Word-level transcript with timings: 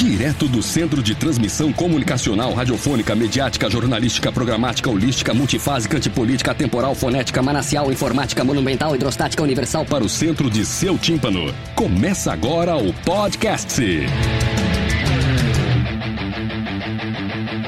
Direto 0.00 0.48
do 0.48 0.62
Centro 0.62 1.02
de 1.02 1.14
Transmissão 1.14 1.74
Comunicacional, 1.74 2.54
Radiofônica, 2.54 3.14
Mediática, 3.14 3.68
Jornalística, 3.68 4.32
Programática, 4.32 4.88
Holística, 4.88 5.34
Multifásica, 5.34 5.98
Antipolítica, 5.98 6.54
Temporal, 6.54 6.94
Fonética, 6.94 7.42
Manacial, 7.42 7.92
Informática, 7.92 8.42
Monumental, 8.42 8.96
Hidrostática, 8.96 9.42
Universal 9.42 9.84
para 9.84 10.02
o 10.02 10.08
centro 10.08 10.48
de 10.48 10.64
seu 10.64 10.96
tímpano. 10.96 11.54
Começa 11.74 12.32
agora 12.32 12.76
o 12.76 12.94
podcast. 13.04 13.82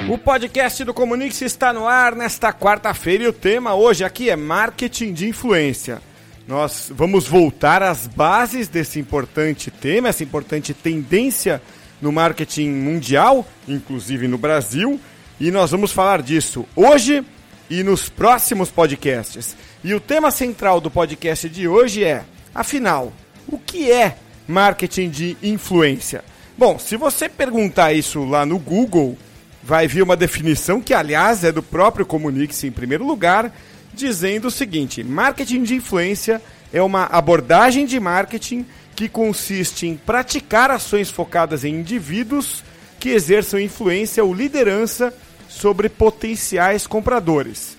O 0.08 0.16
podcast 0.16 0.84
do 0.84 0.94
Comunix 0.94 1.42
está 1.42 1.70
no 1.70 1.86
ar 1.86 2.16
nesta 2.16 2.50
quarta-feira 2.50 3.24
e 3.24 3.28
o 3.28 3.32
tema 3.34 3.74
hoje 3.74 4.04
aqui 4.04 4.30
é 4.30 4.36
marketing 4.36 5.12
de 5.12 5.28
influência. 5.28 6.00
Nós 6.48 6.90
vamos 6.94 7.28
voltar 7.28 7.82
às 7.82 8.06
bases 8.06 8.68
desse 8.68 8.98
importante 8.98 9.70
tema, 9.70 10.08
essa 10.08 10.24
importante 10.24 10.72
tendência 10.72 11.60
no 12.02 12.10
marketing 12.10 12.68
mundial, 12.68 13.46
inclusive 13.66 14.26
no 14.26 14.36
Brasil, 14.36 15.00
e 15.40 15.50
nós 15.50 15.70
vamos 15.70 15.92
falar 15.92 16.20
disso 16.20 16.66
hoje 16.74 17.24
e 17.70 17.82
nos 17.82 18.08
próximos 18.08 18.70
podcasts. 18.70 19.56
E 19.82 19.94
o 19.94 20.00
tema 20.00 20.30
central 20.30 20.80
do 20.80 20.90
podcast 20.90 21.48
de 21.48 21.66
hoje 21.66 22.04
é, 22.04 22.24
afinal, 22.54 23.12
o 23.48 23.56
que 23.56 23.90
é 23.90 24.16
marketing 24.46 25.08
de 25.08 25.36
influência? 25.42 26.24
Bom, 26.58 26.78
se 26.78 26.96
você 26.96 27.28
perguntar 27.28 27.92
isso 27.92 28.24
lá 28.24 28.44
no 28.44 28.58
Google, 28.58 29.16
vai 29.62 29.86
vir 29.86 30.02
uma 30.02 30.16
definição 30.16 30.80
que, 30.80 30.92
aliás, 30.92 31.44
é 31.44 31.52
do 31.52 31.62
próprio 31.62 32.04
Comunix 32.04 32.62
em 32.64 32.70
primeiro 32.70 33.06
lugar, 33.06 33.52
dizendo 33.94 34.48
o 34.48 34.50
seguinte: 34.50 35.02
marketing 35.02 35.62
de 35.62 35.74
influência 35.76 36.34
é 36.34 36.40
uma 36.80 37.04
abordagem 37.04 37.84
de 37.84 37.98
marketing 37.98 38.64
que 38.94 39.08
consiste 39.08 39.86
em 39.86 39.96
praticar 39.96 40.70
ações 40.70 41.10
focadas 41.10 41.64
em 41.64 41.74
indivíduos 41.74 42.62
que 43.00 43.10
exerçam 43.10 43.58
influência 43.58 44.22
ou 44.22 44.32
liderança 44.32 45.12
sobre 45.48 45.88
potenciais 45.88 46.86
compradores. 46.86 47.76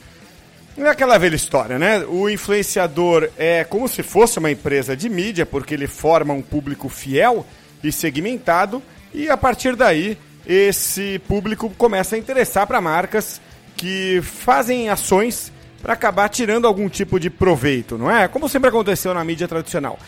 Não 0.75 0.87
é 0.87 0.89
aquela 0.89 1.17
velha 1.17 1.35
história, 1.35 1.79
né? 1.79 2.03
O 2.05 2.29
influenciador 2.29 3.29
é 3.37 3.63
como 3.63 3.87
se 3.87 4.03
fosse 4.03 4.37
uma 4.37 4.51
empresa 4.51 4.97
de 4.97 5.07
mídia, 5.07 5.45
porque 5.45 5.75
ele 5.75 5.87
forma 5.87 6.33
um 6.33 6.41
público 6.41 6.89
fiel 6.89 7.45
e 7.83 7.91
segmentado, 7.91 8.83
e 9.13 9.29
a 9.29 9.37
partir 9.37 9.75
daí 9.75 10.17
esse 10.45 11.19
público 11.27 11.69
começa 11.77 12.15
a 12.15 12.19
interessar 12.19 12.67
para 12.67 12.81
marcas 12.81 13.39
que 13.77 14.19
fazem 14.21 14.89
ações 14.89 15.52
para 15.83 15.93
acabar 15.93 16.29
tirando 16.29 16.65
algum 16.65 16.87
tipo 16.87 17.19
de 17.19 17.29
proveito, 17.29 17.97
não 17.97 18.09
é? 18.09 18.25
Como 18.29 18.47
sempre 18.47 18.69
aconteceu 18.69 19.13
na 19.13 19.21
mídia 19.21 19.49
tradicional. 19.49 19.99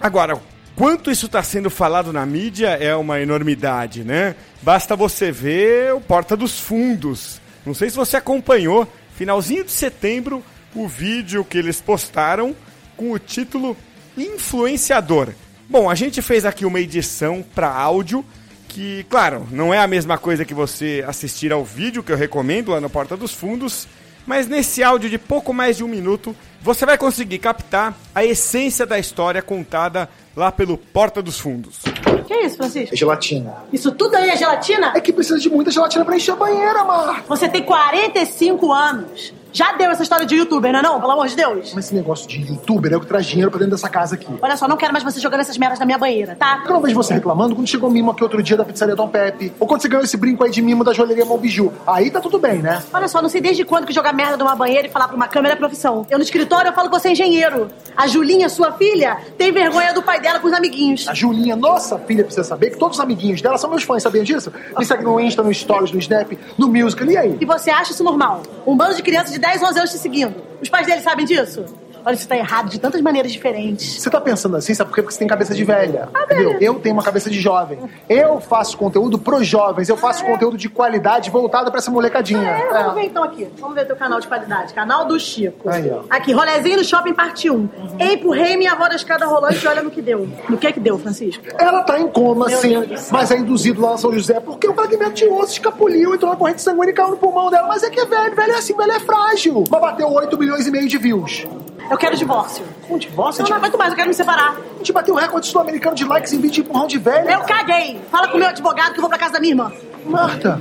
Agora, 0.00 0.40
quanto 0.74 1.10
isso 1.10 1.26
está 1.26 1.42
sendo 1.42 1.68
falado 1.68 2.10
na 2.10 2.24
mídia 2.24 2.68
é 2.70 2.96
uma 2.96 3.20
enormidade, 3.20 4.02
né? 4.02 4.34
Basta 4.62 4.96
você 4.96 5.30
ver 5.30 5.92
o 5.92 6.00
Porta 6.00 6.34
dos 6.34 6.58
Fundos. 6.58 7.38
Não 7.66 7.74
sei 7.74 7.90
se 7.90 7.96
você 7.96 8.16
acompanhou, 8.16 8.90
finalzinho 9.14 9.62
de 9.62 9.72
setembro, 9.72 10.42
o 10.74 10.88
vídeo 10.88 11.44
que 11.44 11.58
eles 11.58 11.82
postaram 11.82 12.56
com 12.96 13.12
o 13.12 13.18
título 13.18 13.76
Influenciador. 14.16 15.34
Bom, 15.68 15.90
a 15.90 15.94
gente 15.94 16.22
fez 16.22 16.46
aqui 16.46 16.64
uma 16.64 16.80
edição 16.80 17.44
para 17.54 17.68
áudio 17.68 18.24
que, 18.68 19.04
claro, 19.10 19.46
não 19.50 19.74
é 19.74 19.78
a 19.78 19.86
mesma 19.86 20.16
coisa 20.16 20.46
que 20.46 20.54
você 20.54 21.04
assistir 21.06 21.52
ao 21.52 21.62
vídeo 21.62 22.02
que 22.02 22.10
eu 22.10 22.16
recomendo 22.16 22.70
lá 22.70 22.80
no 22.80 22.88
Porta 22.88 23.18
dos 23.18 23.34
Fundos, 23.34 23.86
mas 24.26 24.46
nesse 24.46 24.82
áudio 24.82 25.10
de 25.10 25.18
pouco 25.18 25.52
mais 25.52 25.76
de 25.76 25.84
um 25.84 25.88
minuto 25.88 26.34
você 26.62 26.84
vai 26.84 26.98
conseguir 26.98 27.38
captar 27.38 27.94
a 28.14 28.24
essência 28.24 28.84
da 28.84 28.98
história 28.98 29.40
contada 29.40 30.08
lá 30.36 30.52
pelo 30.52 30.76
Porta 30.76 31.22
dos 31.22 31.38
Fundos. 31.38 31.78
Que 32.26 32.32
é 32.32 32.46
isso, 32.46 32.56
Francisco? 32.56 32.94
É 32.94 32.96
gelatina. 32.96 33.54
Isso 33.72 33.90
tudo 33.92 34.14
aí 34.16 34.30
é 34.30 34.36
gelatina? 34.36 34.92
É 34.94 35.00
que 35.00 35.12
precisa 35.12 35.38
de 35.38 35.48
muita 35.48 35.70
gelatina 35.70 36.04
pra 36.04 36.16
encher 36.16 36.32
a 36.32 36.36
banheira, 36.36 36.84
Mar. 36.84 37.24
Você 37.28 37.48
tem 37.48 37.62
45 37.62 38.72
anos. 38.72 39.32
Já 39.52 39.72
deu 39.72 39.90
essa 39.90 40.02
história 40.02 40.24
de 40.26 40.34
youtuber, 40.36 40.72
não 40.72 40.78
é 40.78 40.82
não? 40.82 41.00
Pelo 41.00 41.12
amor 41.12 41.26
de 41.26 41.36
Deus. 41.36 41.72
Mas 41.74 41.86
esse 41.86 41.94
negócio 41.94 42.28
de 42.28 42.40
youtuber 42.40 42.92
é 42.92 42.96
o 42.96 43.00
que 43.00 43.06
traz 43.06 43.26
dinheiro 43.26 43.50
pra 43.50 43.58
dentro 43.58 43.72
dessa 43.72 43.88
casa 43.88 44.14
aqui. 44.14 44.28
Olha 44.40 44.56
só, 44.56 44.68
não 44.68 44.76
quero 44.76 44.92
mais 44.92 45.04
você 45.04 45.20
jogando 45.20 45.40
essas 45.40 45.58
merdas 45.58 45.78
na 45.78 45.86
minha 45.86 45.98
banheira, 45.98 46.36
tá? 46.36 46.62
Eu 46.64 46.74
não 46.74 46.80
vejo 46.80 46.94
você 46.94 47.14
reclamando 47.14 47.54
quando 47.54 47.66
chegou 47.66 47.90
mimo 47.90 48.10
aqui 48.10 48.22
outro 48.22 48.42
dia 48.42 48.56
da 48.56 48.64
pizzaria 48.64 48.94
Dom 48.94 49.08
Pepe. 49.08 49.52
Ou 49.58 49.66
quando 49.66 49.82
você 49.82 49.88
ganhou 49.88 50.04
esse 50.04 50.16
brinco 50.16 50.44
aí 50.44 50.50
de 50.50 50.62
mimo 50.62 50.84
da 50.84 50.92
joalheria 50.92 51.24
Monbiju. 51.24 51.72
Aí 51.86 52.10
tá 52.10 52.20
tudo 52.20 52.38
bem, 52.38 52.58
né? 52.58 52.82
Olha 52.92 53.08
só, 53.08 53.20
não 53.20 53.28
sei 53.28 53.40
desde 53.40 53.64
quando 53.64 53.86
que 53.86 53.92
jogar 53.92 54.12
merda 54.12 54.36
numa 54.36 54.54
banheira 54.54 54.86
e 54.86 54.90
falar 54.90 55.08
pra 55.08 55.16
uma 55.16 55.28
câmera 55.28 55.54
é 55.54 55.56
profissão. 55.56 56.06
Eu 56.10 56.18
no 56.18 56.24
escritório 56.24 56.68
eu 56.68 56.72
falo 56.72 56.88
que 56.88 56.98
você 56.98 57.08
é 57.08 57.12
engenheiro. 57.12 57.68
A 57.96 58.06
Julinha, 58.06 58.48
sua 58.48 58.72
filha, 58.72 59.18
tem 59.36 59.52
vergonha 59.52 59.92
do 59.92 60.02
pai 60.02 60.20
dela 60.20 60.38
com 60.38 60.46
os 60.46 60.52
amiguinhos. 60.52 61.08
A 61.08 61.14
Julinha, 61.14 61.56
nossa 61.56 61.98
filha, 61.98 62.24
precisa 62.24 62.44
saber 62.44 62.70
que 62.70 62.78
todos 62.78 62.98
os 62.98 63.02
amiguinhos 63.02 63.42
dela 63.42 63.58
são 63.58 63.68
meus 63.68 63.82
fãs, 63.82 64.02
sabiam 64.02 64.24
disso? 64.24 64.52
Me 64.78 64.84
segue 64.84 65.04
no 65.04 65.18
Insta, 65.20 65.42
no 65.42 65.52
Stories, 65.52 65.92
no 65.92 65.98
Snap, 65.98 66.32
no 66.56 66.68
Musical, 66.68 67.06
e 67.10 67.16
aí? 67.16 67.36
E 67.40 67.44
você 67.44 67.70
acha 67.70 67.92
isso 67.92 68.04
normal? 68.04 68.42
Um 68.66 68.76
bando 68.76 68.94
de 68.94 69.02
crianças 69.02 69.32
de 69.32 69.39
10, 69.40 69.62
11 69.62 69.78
anos 69.78 69.90
te 69.90 69.98
seguindo. 69.98 70.34
Os 70.60 70.68
pais 70.68 70.86
deles 70.86 71.02
sabem 71.02 71.24
disso? 71.24 71.64
Olha, 72.04 72.14
isso 72.14 72.28
tá 72.28 72.36
errado 72.36 72.68
de 72.68 72.78
tantas 72.80 73.00
maneiras 73.00 73.32
diferentes. 73.32 74.00
Você 74.02 74.10
tá 74.10 74.20
pensando 74.20 74.56
assim, 74.56 74.74
sabe 74.74 74.90
por 74.90 74.94
quê? 74.96 75.02
Porque 75.02 75.12
você 75.14 75.18
tem 75.18 75.28
cabeça 75.28 75.54
de 75.54 75.64
velha. 75.64 76.08
Ah, 76.14 76.22
entendeu? 76.24 76.50
velha. 76.52 76.64
Eu 76.64 76.74
tenho 76.80 76.94
uma 76.94 77.02
cabeça 77.02 77.28
de 77.30 77.40
jovem. 77.40 77.78
Eu 78.08 78.40
faço 78.40 78.76
conteúdo 78.76 79.18
pros 79.18 79.46
jovens, 79.46 79.88
eu 79.88 79.96
faço 79.96 80.24
conteúdo 80.24 80.56
de 80.56 80.68
qualidade 80.68 81.30
voltado 81.30 81.70
pra 81.70 81.78
essa 81.78 81.90
molecadinha. 81.90 82.48
É, 82.50 82.68
vamos 82.68 82.92
É. 82.92 82.94
ver 82.94 83.06
então 83.06 83.22
aqui. 83.24 83.48
Vamos 83.58 83.74
ver 83.74 83.86
teu 83.86 83.96
canal 83.96 84.20
de 84.20 84.26
qualidade. 84.28 84.72
Canal 84.74 85.04
do 85.04 85.18
Chico. 85.18 85.68
Aí, 85.68 85.90
ó. 85.90 86.02
Aqui, 86.10 86.32
rolezinho 86.32 86.78
no 86.78 86.84
shopping 86.84 87.14
parte 87.14 87.50
1. 87.50 87.68
Empurrei 87.98 88.56
minha 88.56 88.72
avó 88.72 88.88
da 88.88 88.96
escada 88.96 89.26
rolante 89.26 89.64
e 89.64 89.68
olha 89.68 89.82
no 89.82 89.90
que 89.90 90.00
deu. 90.02 90.28
No 90.48 90.56
que 90.56 90.72
que 90.72 90.80
deu, 90.80 90.98
Francisco? 90.98 91.44
Ela 91.58 91.82
tá 91.82 91.98
em 92.00 92.08
coma, 92.08 92.46
Meu 92.46 92.58
sim, 92.58 92.74
mas 93.10 93.30
é 93.30 93.36
induzido 93.38 93.80
lá 93.80 93.90
na 93.92 93.96
São 93.98 94.12
José 94.12 94.40
porque 94.40 94.66
o 94.68 94.74
fragmento 94.74 95.12
de 95.14 95.26
osso 95.26 95.52
escapuliu, 95.52 96.14
entrou 96.14 96.30
na 96.30 96.36
corrente 96.36 96.62
sanguínea 96.62 96.90
e 96.90 96.94
caiu 96.94 97.10
no 97.10 97.16
pulmão 97.16 97.50
dela. 97.50 97.68
Mas 97.68 97.82
é 97.82 97.90
que 97.90 98.00
é 98.00 98.04
velho, 98.06 98.34
velho 98.34 98.52
é 98.52 98.56
assim, 98.56 98.74
velho 98.76 98.92
é 98.92 99.00
frágil. 99.00 99.64
Mas 99.70 99.80
bateu 99.80 100.08
8 100.10 100.38
milhões 100.38 100.66
e 100.66 100.70
meio 100.70 100.88
de 100.88 100.98
views. 100.98 101.46
Eu 101.90 101.98
quero 101.98 102.16
divórcio. 102.16 102.64
Um 102.88 102.96
divórcio? 102.96 103.40
Eu 103.42 103.48
não 103.48 103.56
A 103.56 103.58
gente, 103.58 103.64
aguento 103.66 103.78
mais, 103.78 103.90
eu 103.90 103.96
quero 103.96 104.08
me 104.08 104.14
separar. 104.14 104.56
a 104.74 104.78
gente 104.78 104.92
bateu 104.92 105.14
o 105.14 105.18
recorde 105.18 105.46
sul-americano 105.48 105.96
de 105.96 106.04
likes 106.04 106.32
em 106.32 106.36
vídeo 106.40 106.54
de 106.54 106.60
empurrão 106.60 106.86
de 106.86 106.98
velho. 106.98 107.28
Eu 107.28 107.40
caguei. 107.40 108.00
Fala 108.10 108.28
com 108.28 108.36
o 108.36 108.40
meu 108.40 108.48
advogado 108.48 108.92
que 108.92 108.98
eu 108.98 109.02
vou 109.02 109.08
pra 109.10 109.18
casa 109.18 109.32
da 109.34 109.40
minha 109.40 109.52
irmã. 109.52 109.72
Marta, 110.06 110.60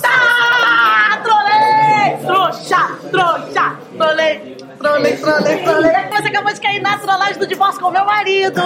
Tá! 0.00 1.20
Trolei! 1.24 2.16
Trouxa! 2.26 2.98
Trouxa! 3.10 3.76
Trolei! 3.96 4.56
Trolei, 4.78 5.16
trolei, 5.16 5.62
trolei. 5.62 5.92
Você 6.10 6.28
acabou 6.28 6.52
de 6.52 6.60
cair 6.60 6.80
na 6.82 6.98
trollagem 6.98 7.38
do 7.38 7.46
divórcio 7.46 7.80
com 7.80 7.88
o 7.88 7.92
meu 7.92 8.04
marido. 8.04 8.60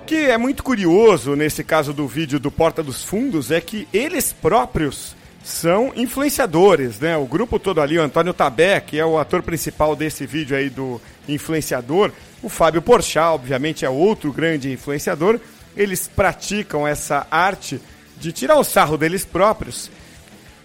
O 0.00 0.04
que 0.06 0.30
é 0.30 0.36
muito 0.38 0.62
curioso 0.62 1.34
nesse 1.36 1.64
caso 1.64 1.92
do 1.92 2.06
vídeo 2.06 2.38
do 2.38 2.50
Porta 2.50 2.82
dos 2.82 3.02
Fundos 3.04 3.50
é 3.50 3.60
que 3.60 3.88
eles 3.92 4.32
próprios 4.32 5.14
são 5.42 5.92
influenciadores, 5.96 7.00
né? 7.00 7.16
O 7.16 7.26
grupo 7.26 7.58
todo 7.58 7.80
ali, 7.80 7.98
o 7.98 8.02
Antônio 8.02 8.32
Tabé, 8.32 8.80
que 8.80 8.98
é 8.98 9.04
o 9.04 9.18
ator 9.18 9.42
principal 9.42 9.96
desse 9.96 10.24
vídeo 10.24 10.56
aí 10.56 10.70
do 10.70 11.00
influenciador, 11.28 12.12
o 12.42 12.48
Fábio 12.48 12.82
Porchat, 12.82 13.34
obviamente, 13.34 13.84
é 13.84 13.90
outro 13.90 14.32
grande 14.32 14.72
influenciador. 14.72 15.40
Eles 15.76 16.08
praticam 16.08 16.86
essa 16.86 17.26
arte 17.30 17.80
de 18.18 18.30
tirar 18.32 18.56
o 18.58 18.64
sarro 18.64 18.96
deles 18.96 19.24
próprios. 19.24 19.90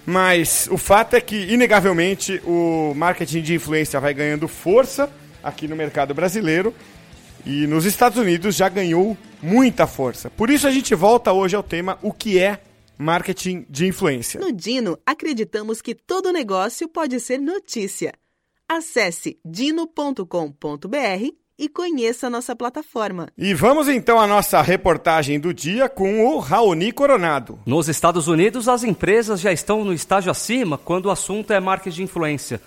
Mas 0.05 0.67
o 0.71 0.77
fato 0.77 1.15
é 1.15 1.21
que, 1.21 1.35
inegavelmente, 1.51 2.41
o 2.45 2.93
marketing 2.95 3.41
de 3.41 3.55
influência 3.55 3.99
vai 3.99 4.13
ganhando 4.13 4.47
força 4.47 5.09
aqui 5.43 5.67
no 5.67 5.75
mercado 5.75 6.13
brasileiro 6.13 6.73
e 7.45 7.67
nos 7.67 7.85
Estados 7.85 8.17
Unidos 8.17 8.55
já 8.55 8.69
ganhou 8.69 9.17
muita 9.41 9.87
força. 9.87 10.29
Por 10.29 10.49
isso 10.49 10.67
a 10.67 10.71
gente 10.71 10.93
volta 10.95 11.31
hoje 11.31 11.55
ao 11.55 11.63
tema 11.63 11.97
o 12.01 12.11
que 12.11 12.39
é 12.39 12.59
marketing 12.97 13.65
de 13.69 13.87
influência. 13.87 14.39
No 14.39 14.51
Dino, 14.51 14.97
acreditamos 15.05 15.81
que 15.81 15.95
todo 15.95 16.31
negócio 16.31 16.87
pode 16.87 17.19
ser 17.19 17.39
notícia. 17.39 18.13
Acesse 18.67 19.39
dino.com.br 19.45 20.25
e 21.57 21.67
conheça 21.67 22.29
nossa 22.29 22.55
plataforma. 22.55 23.29
E 23.37 23.53
vamos 23.53 23.89
então 23.89 24.19
à 24.19 24.27
nossa 24.27 24.61
reportagem 24.61 25.39
do 25.39 25.53
dia 25.53 25.89
com 25.89 26.25
o 26.25 26.39
Raoni 26.39 26.91
Coronado. 26.91 27.59
Nos 27.65 27.89
Estados 27.89 28.27
Unidos, 28.27 28.67
as 28.67 28.83
empresas 28.83 29.39
já 29.39 29.51
estão 29.51 29.83
no 29.83 29.93
estágio 29.93 30.29
acima 30.29 30.77
quando 30.77 31.07
o 31.07 31.11
assunto 31.11 31.51
é 31.51 31.59
marketing 31.59 31.95
de 31.95 32.03
influência. 32.03 32.61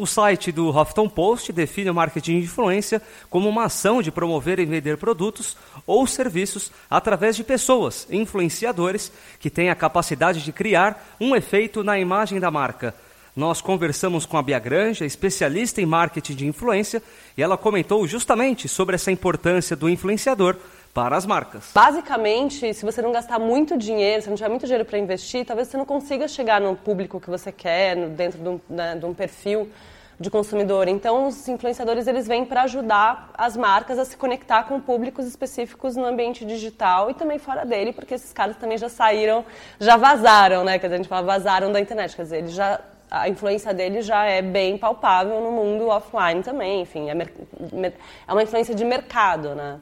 O 0.00 0.06
site 0.06 0.50
do 0.50 0.70
Huffington 0.70 1.10
Post 1.10 1.52
define 1.52 1.90
o 1.90 1.94
marketing 1.94 2.38
de 2.40 2.46
influência 2.46 3.02
como 3.28 3.50
uma 3.50 3.64
ação 3.64 4.00
de 4.00 4.10
promover 4.10 4.58
e 4.58 4.64
vender 4.64 4.96
produtos 4.96 5.58
ou 5.86 6.06
serviços 6.06 6.72
através 6.88 7.36
de 7.36 7.44
pessoas, 7.44 8.06
influenciadores, 8.10 9.12
que 9.38 9.50
têm 9.50 9.68
a 9.68 9.74
capacidade 9.74 10.42
de 10.42 10.52
criar 10.52 11.14
um 11.20 11.36
efeito 11.36 11.84
na 11.84 11.98
imagem 11.98 12.40
da 12.40 12.50
marca. 12.50 12.94
Nós 13.36 13.60
conversamos 13.60 14.24
com 14.24 14.38
a 14.38 14.42
Bia 14.42 14.58
Granja, 14.58 15.04
especialista 15.04 15.82
em 15.82 15.86
marketing 15.86 16.34
de 16.34 16.46
influência, 16.46 17.02
e 17.36 17.42
ela 17.42 17.58
comentou 17.58 18.06
justamente 18.06 18.68
sobre 18.68 18.94
essa 18.94 19.12
importância 19.12 19.76
do 19.76 19.86
influenciador 19.86 20.56
para 20.92 21.16
as 21.16 21.24
marcas. 21.24 21.70
Basicamente, 21.72 22.74
se 22.74 22.84
você 22.84 23.00
não 23.00 23.12
gastar 23.12 23.38
muito 23.38 23.76
dinheiro, 23.76 24.22
se 24.22 24.28
não 24.28 24.36
tiver 24.36 24.48
muito 24.48 24.66
dinheiro 24.66 24.84
para 24.84 24.98
investir, 24.98 25.44
talvez 25.44 25.68
você 25.68 25.76
não 25.76 25.84
consiga 25.84 26.26
chegar 26.26 26.60
no 26.60 26.74
público 26.74 27.20
que 27.20 27.30
você 27.30 27.52
quer, 27.52 27.96
dentro 28.08 28.38
de 28.38 28.48
um, 28.48 28.60
né, 28.68 28.96
de 28.96 29.06
um 29.06 29.14
perfil 29.14 29.70
de 30.18 30.28
consumidor. 30.28 30.86
Então, 30.86 31.28
os 31.28 31.48
influenciadores 31.48 32.06
eles 32.06 32.26
vêm 32.26 32.44
para 32.44 32.62
ajudar 32.62 33.30
as 33.32 33.56
marcas 33.56 33.98
a 33.98 34.04
se 34.04 34.16
conectar 34.16 34.64
com 34.64 34.78
públicos 34.78 35.26
específicos 35.26 35.96
no 35.96 36.04
ambiente 36.04 36.44
digital 36.44 37.10
e 37.10 37.14
também 37.14 37.38
fora 37.38 37.64
dele, 37.64 37.92
porque 37.92 38.14
esses 38.14 38.30
caras 38.30 38.56
também 38.56 38.76
já 38.76 38.90
saíram, 38.90 39.46
já 39.78 39.96
vazaram, 39.96 40.62
né? 40.62 40.78
Quer 40.78 40.88
dizer, 40.88 40.94
a 40.94 40.98
gente 40.98 41.08
fala 41.08 41.22
vazaram 41.22 41.72
da 41.72 41.80
internet, 41.80 42.14
quer 42.14 42.22
dizer, 42.22 42.38
eles 42.38 42.52
já 42.52 42.80
a 43.10 43.28
influência 43.28 43.74
dele 43.74 44.02
já 44.02 44.24
é 44.24 44.40
bem 44.40 44.78
palpável 44.78 45.40
no 45.40 45.50
mundo 45.50 45.88
offline 45.88 46.44
também, 46.44 46.82
enfim, 46.82 47.10
é, 47.10 47.92
é 48.28 48.32
uma 48.32 48.42
influência 48.42 48.72
de 48.74 48.84
mercado, 48.84 49.54
né? 49.54 49.80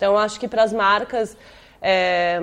Então, 0.00 0.16
acho 0.16 0.40
que 0.40 0.48
para 0.48 0.62
as 0.62 0.72
marcas 0.72 1.36
é, 1.82 2.40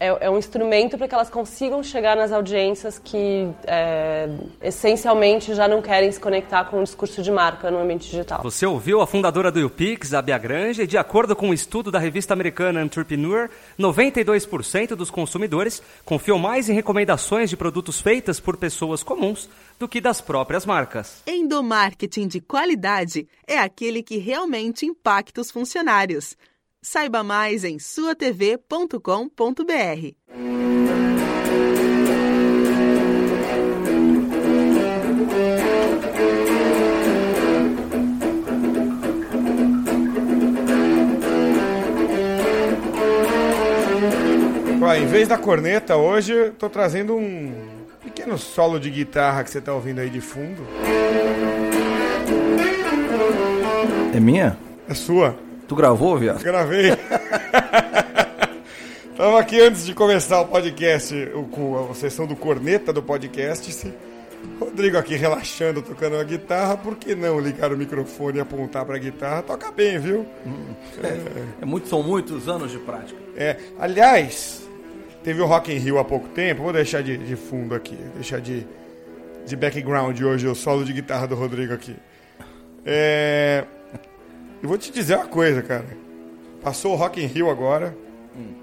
é, 0.00 0.06
é, 0.18 0.30
um 0.30 0.38
instrumento 0.38 0.96
para 0.96 1.06
que 1.06 1.14
elas 1.14 1.28
consigam 1.28 1.82
chegar 1.82 2.16
nas 2.16 2.32
audiências 2.32 2.98
que 2.98 3.46
é, 3.66 4.30
essencialmente 4.62 5.54
já 5.54 5.68
não 5.68 5.82
querem 5.82 6.10
se 6.10 6.18
conectar 6.18 6.64
com 6.64 6.80
o 6.80 6.82
discurso 6.82 7.22
de 7.22 7.30
marca 7.30 7.70
no 7.70 7.78
ambiente 7.78 8.08
digital. 8.08 8.40
Você 8.42 8.64
ouviu 8.64 9.02
a 9.02 9.06
fundadora 9.06 9.52
do 9.52 9.60
YouPix, 9.60 10.14
a 10.14 10.22
Bia 10.22 10.38
Grange, 10.38 10.80
e 10.80 10.86
de 10.86 10.96
acordo 10.96 11.36
com 11.36 11.50
um 11.50 11.52
estudo 11.52 11.90
da 11.90 11.98
revista 11.98 12.32
americana 12.32 12.82
Entrepreneur, 12.82 13.50
92% 13.78 14.94
dos 14.94 15.10
consumidores 15.10 15.82
confiam 16.02 16.38
mais 16.38 16.70
em 16.70 16.72
recomendações 16.72 17.50
de 17.50 17.56
produtos 17.58 18.00
feitas 18.00 18.40
por 18.40 18.56
pessoas 18.56 19.02
comuns 19.02 19.50
do 19.78 19.86
que 19.86 20.00
das 20.00 20.22
próprias 20.22 20.64
marcas. 20.64 21.22
Endomarketing 21.26 22.26
de 22.26 22.40
qualidade 22.40 23.28
é 23.46 23.58
aquele 23.58 24.02
que 24.02 24.16
realmente 24.16 24.86
impacta 24.86 25.42
os 25.42 25.50
funcionários. 25.50 26.38
Saiba 26.82 27.22
mais 27.22 27.62
em 27.62 27.78
suatv.com.br. 27.78 29.00
Ó, 44.82 44.94
em 44.94 45.06
vez 45.06 45.28
da 45.28 45.36
corneta, 45.36 45.96
hoje 45.96 46.32
eu 46.32 46.52
tô 46.54 46.70
trazendo 46.70 47.14
um 47.14 47.52
pequeno 48.02 48.38
solo 48.38 48.80
de 48.80 48.88
guitarra 48.88 49.44
que 49.44 49.50
você 49.50 49.60
tá 49.60 49.74
ouvindo 49.74 50.00
aí 50.00 50.08
de 50.08 50.22
fundo. 50.22 50.66
É 54.14 54.18
minha? 54.18 54.56
É 54.88 54.94
sua. 54.94 55.49
Tu 55.70 55.76
gravou, 55.76 56.18
viado? 56.18 56.42
Gravei. 56.42 56.90
Estava 59.12 59.38
aqui 59.38 59.60
antes 59.60 59.86
de 59.86 59.94
começar 59.94 60.40
o 60.40 60.48
podcast, 60.48 61.14
com 61.52 61.88
a 61.88 61.94
sessão 61.94 62.26
do 62.26 62.34
corneta 62.34 62.92
do 62.92 63.00
podcast. 63.00 63.94
Rodrigo 64.58 64.98
aqui 64.98 65.14
relaxando, 65.14 65.80
tocando 65.80 66.16
a 66.16 66.24
guitarra. 66.24 66.76
Por 66.76 66.96
que 66.96 67.14
não 67.14 67.38
ligar 67.38 67.72
o 67.72 67.76
microfone 67.76 68.38
e 68.38 68.40
apontar 68.40 68.84
para 68.84 68.96
a 68.96 68.98
guitarra? 68.98 69.42
Toca 69.42 69.70
bem, 69.70 69.96
viu? 70.00 70.26
É, 71.04 71.62
é 71.62 71.64
muito, 71.64 71.86
são 71.86 72.02
muitos 72.02 72.48
anos 72.48 72.72
de 72.72 72.78
prática. 72.78 73.20
É, 73.36 73.56
aliás, 73.78 74.68
teve 75.22 75.40
o 75.40 75.46
Rock 75.46 75.72
in 75.72 75.78
Rio 75.78 76.00
há 76.00 76.04
pouco 76.04 76.26
tempo. 76.30 76.64
Vou 76.64 76.72
deixar 76.72 77.00
de, 77.00 77.16
de 77.16 77.36
fundo 77.36 77.76
aqui, 77.76 77.96
deixar 78.16 78.40
de, 78.40 78.66
de 79.46 79.54
background 79.54 80.20
hoje 80.20 80.48
o 80.48 80.54
solo 80.56 80.84
de 80.84 80.92
guitarra 80.92 81.28
do 81.28 81.36
Rodrigo 81.36 81.72
aqui. 81.72 81.94
É, 82.84 83.64
eu 84.62 84.68
vou 84.68 84.78
te 84.78 84.90
dizer 84.90 85.16
uma 85.16 85.26
coisa, 85.26 85.62
cara. 85.62 85.86
Passou 86.62 86.92
o 86.92 86.96
Rock 86.96 87.22
in 87.22 87.26
Rio 87.26 87.50
agora. 87.50 87.96
Hum. 88.36 88.54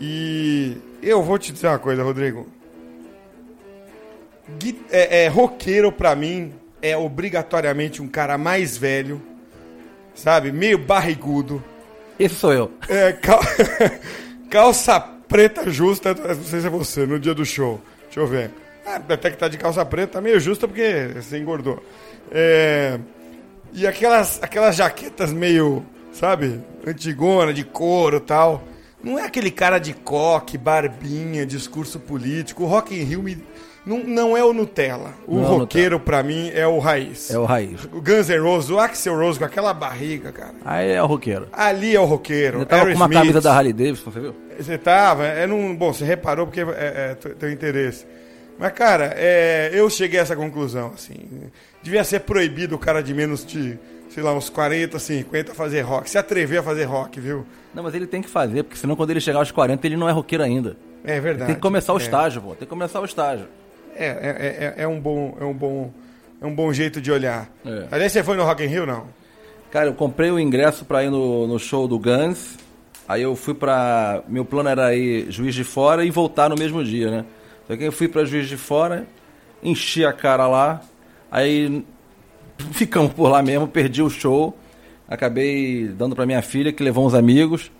E 0.00 0.76
eu 1.02 1.22
vou 1.22 1.38
te 1.38 1.52
dizer 1.52 1.68
uma 1.68 1.78
coisa, 1.78 2.02
Rodrigo. 2.02 2.46
É, 4.90 5.24
é, 5.24 5.28
roqueiro, 5.28 5.90
pra 5.90 6.14
mim, 6.14 6.52
é 6.82 6.96
obrigatoriamente 6.96 8.02
um 8.02 8.08
cara 8.08 8.36
mais 8.36 8.76
velho, 8.76 9.20
sabe? 10.14 10.52
Meio 10.52 10.78
barrigudo. 10.78 11.64
Esse 12.18 12.34
sou 12.34 12.52
eu. 12.52 12.70
É, 12.88 13.12
cal... 13.12 13.40
calça 14.50 15.00
preta 15.00 15.70
justa, 15.70 16.14
não 16.14 16.44
sei 16.44 16.60
se 16.60 16.66
é 16.66 16.70
você, 16.70 17.06
no 17.06 17.18
dia 17.18 17.34
do 17.34 17.44
show. 17.44 17.80
Deixa 18.04 18.20
eu 18.20 18.26
ver. 18.26 18.50
Ah, 18.86 18.96
até 18.96 19.30
que 19.30 19.36
tá 19.38 19.48
de 19.48 19.56
calça 19.56 19.84
preta, 19.84 20.14
tá 20.14 20.20
meio 20.20 20.38
justa 20.38 20.68
porque 20.68 21.10
você 21.14 21.38
engordou. 21.38 21.82
É... 22.30 22.98
E 23.74 23.86
aquelas, 23.88 24.40
aquelas 24.40 24.76
jaquetas 24.76 25.32
meio, 25.32 25.84
sabe, 26.12 26.60
antigona, 26.86 27.52
de 27.52 27.64
couro 27.64 28.20
tal. 28.20 28.62
Não 29.02 29.18
é 29.18 29.24
aquele 29.24 29.50
cara 29.50 29.78
de 29.78 29.92
coque, 29.92 30.56
barbinha, 30.56 31.44
discurso 31.44 31.98
político. 31.98 32.62
O 32.62 32.66
Rock 32.66 32.94
in 32.94 33.02
Rio 33.02 33.22
me... 33.22 33.36
não, 33.84 33.98
não 33.98 34.36
é 34.36 34.44
o 34.44 34.52
Nutella. 34.52 35.12
O 35.26 35.36
não 35.36 35.44
é 35.44 35.48
roqueiro, 35.48 35.98
pra 35.98 36.22
mim, 36.22 36.50
é 36.54 36.66
o 36.66 36.78
raiz. 36.78 37.30
É 37.30 37.38
o 37.38 37.44
raiz. 37.44 37.84
O 37.92 38.00
Guns 38.00 38.28
N' 38.28 38.38
Roses, 38.38 38.70
o 38.70 38.78
Axel 38.78 39.18
Rose 39.18 39.38
com 39.38 39.44
aquela 39.44 39.74
barriga, 39.74 40.30
cara. 40.30 40.54
Aí 40.64 40.92
é 40.92 41.02
o 41.02 41.06
roqueiro. 41.06 41.48
Ali 41.52 41.96
é 41.96 42.00
o 42.00 42.04
roqueiro. 42.04 42.58
Ele 42.58 42.64
tava 42.64 42.86
com 42.86 42.94
uma 42.94 43.04
Smith. 43.06 43.18
camisa 43.18 43.40
da 43.40 43.54
Harley 43.54 43.72
Davidson, 43.72 44.10
você 44.10 44.20
viu? 44.20 44.34
Você 44.56 44.78
tava. 44.78 45.26
É 45.26 45.46
num, 45.46 45.74
bom, 45.74 45.92
você 45.92 46.04
reparou 46.04 46.46
porque 46.46 46.60
é, 46.60 46.64
é 47.22 47.34
teu 47.34 47.50
interesse. 47.50 48.06
Mas, 48.58 48.72
cara, 48.72 49.12
é, 49.16 49.70
eu 49.72 49.88
cheguei 49.90 50.18
a 50.18 50.22
essa 50.22 50.36
conclusão, 50.36 50.92
assim. 50.94 51.50
Devia 51.82 52.04
ser 52.04 52.20
proibido 52.20 52.76
o 52.76 52.78
cara 52.78 53.02
de 53.02 53.12
menos 53.12 53.44
de, 53.44 53.78
sei 54.08 54.22
lá, 54.22 54.32
uns 54.32 54.48
40, 54.48 54.98
50 54.98 55.54
fazer 55.54 55.80
rock. 55.82 56.08
Se 56.08 56.16
atrever 56.16 56.60
a 56.60 56.62
fazer 56.62 56.84
rock, 56.84 57.18
viu? 57.18 57.44
Não, 57.74 57.82
mas 57.82 57.94
ele 57.94 58.06
tem 58.06 58.22
que 58.22 58.28
fazer, 58.28 58.62
porque 58.62 58.78
senão 58.78 58.94
quando 58.94 59.10
ele 59.10 59.20
chegar 59.20 59.40
aos 59.40 59.50
40 59.50 59.86
ele 59.86 59.96
não 59.96 60.08
é 60.08 60.12
roqueiro 60.12 60.44
ainda. 60.44 60.76
É 61.04 61.20
verdade. 61.20 61.42
Ele 61.42 61.46
tem 61.46 61.54
que 61.56 61.60
começar 61.60 61.92
o 61.92 61.98
é. 61.98 62.02
estágio, 62.02 62.40
pô. 62.40 62.50
Tem 62.50 62.60
que 62.60 62.66
começar 62.66 63.00
o 63.00 63.04
estágio. 63.04 63.46
É, 63.96 64.06
é, 64.06 64.74
é, 64.78 64.82
é, 64.82 64.88
um 64.88 65.00
bom, 65.00 65.36
é 65.40 65.44
um 65.44 65.52
bom, 65.52 65.92
é 66.40 66.46
um 66.46 66.54
bom 66.54 66.72
jeito 66.72 67.00
de 67.00 67.10
olhar. 67.10 67.50
É. 67.64 67.86
Aliás, 67.90 68.12
você 68.12 68.22
foi 68.22 68.36
no 68.36 68.44
Rock 68.44 68.64
in 68.64 68.66
Rio, 68.66 68.86
não? 68.86 69.06
Cara, 69.70 69.86
eu 69.86 69.94
comprei 69.94 70.30
o 70.30 70.38
ingresso 70.38 70.84
pra 70.84 71.02
ir 71.02 71.10
no, 71.10 71.46
no 71.46 71.58
show 71.58 71.88
do 71.88 71.98
Guns. 71.98 72.56
Aí 73.08 73.22
eu 73.22 73.34
fui 73.36 73.52
pra... 73.52 74.22
Meu 74.28 74.44
plano 74.44 74.68
era 74.68 74.94
ir 74.94 75.30
Juiz 75.30 75.54
de 75.54 75.64
Fora 75.64 76.04
e 76.04 76.10
voltar 76.10 76.48
no 76.48 76.56
mesmo 76.56 76.82
dia, 76.82 77.10
né? 77.10 77.24
Só 77.66 77.76
que 77.76 77.84
eu 77.84 77.92
fui 77.92 78.08
para 78.08 78.24
Juiz 78.24 78.48
de 78.48 78.56
Fora, 78.56 79.06
enchi 79.62 80.04
a 80.04 80.12
cara 80.12 80.46
lá, 80.46 80.82
aí 81.30 81.84
ficamos 82.72 83.12
por 83.12 83.28
lá 83.28 83.42
mesmo, 83.42 83.66
perdi 83.66 84.02
o 84.02 84.10
show, 84.10 84.56
acabei 85.08 85.88
dando 85.88 86.14
para 86.14 86.26
minha 86.26 86.42
filha 86.42 86.72
que 86.72 86.82
levou 86.82 87.06
uns 87.06 87.14
amigos 87.14 87.70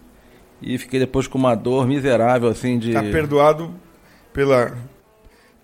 e 0.60 0.78
fiquei 0.78 0.98
depois 0.98 1.26
com 1.26 1.38
uma 1.38 1.54
dor 1.54 1.86
miserável 1.86 2.48
assim 2.48 2.78
de. 2.78 2.92
Tá 2.92 3.02
perdoado 3.02 3.74
pela. 4.32 4.76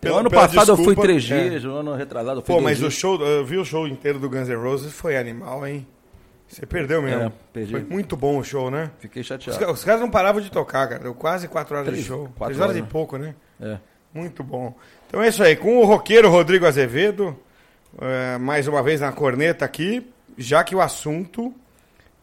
Pela, 0.01 0.21
ano 0.21 0.31
pela 0.31 0.43
passado 0.43 0.75
desculpa, 0.75 0.81
eu 0.81 0.85
fui 0.85 0.97
três 0.97 1.23
dias, 1.23 1.63
é. 1.63 1.69
o 1.69 1.73
ano 1.73 1.95
retrasado 1.95 2.41
eu 2.41 2.43
fui 2.43 2.55
Pô, 2.55 2.61
mas 2.61 2.79
dias. 2.79 2.91
o 2.91 2.97
show, 2.97 3.21
eu 3.21 3.45
vi 3.45 3.59
o 3.59 3.65
show 3.67 3.87
inteiro 3.87 4.19
do 4.19 4.31
Guns 4.31 4.49
N' 4.49 4.55
Roses, 4.55 4.95
foi 4.95 5.15
animal, 5.17 5.67
hein? 5.67 5.87
Você 6.49 6.65
perdeu 6.65 7.03
mesmo. 7.03 7.25
É, 7.25 7.33
perdi. 7.53 7.71
Foi 7.71 7.85
muito 7.85 8.17
bom 8.17 8.39
o 8.39 8.43
show, 8.43 8.71
né? 8.71 8.91
Fiquei 8.99 9.23
chateado. 9.23 9.63
Os, 9.67 9.79
os 9.79 9.85
caras 9.85 10.01
não 10.01 10.11
paravam 10.11 10.41
de 10.41 10.51
tocar, 10.51 10.89
cara. 10.89 11.03
Deu 11.03 11.15
quase 11.15 11.47
quatro 11.49 11.77
horas 11.77 11.87
três, 11.89 12.03
de 12.03 12.09
show. 12.09 12.29
Quatro 12.37 12.47
três 12.47 12.59
horas, 12.59 12.71
horas 12.71 12.77
e 12.79 12.83
né? 12.83 12.89
pouco, 12.91 13.19
né? 13.19 13.35
É. 13.61 13.79
Muito 14.13 14.43
bom. 14.43 14.75
Então 15.07 15.23
é 15.23 15.29
isso 15.29 15.43
aí. 15.43 15.57
Com 15.57 15.79
o 15.79 15.85
roqueiro 15.85 16.29
Rodrigo 16.31 16.67
Azevedo, 16.67 17.39
é, 18.01 18.39
mais 18.39 18.67
uma 18.67 18.83
vez 18.83 19.01
na 19.01 19.13
corneta 19.13 19.65
aqui, 19.65 20.07
já 20.37 20.65
que 20.65 20.75
o 20.75 20.81
assunto 20.81 21.55